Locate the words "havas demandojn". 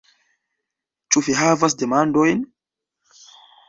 1.43-2.45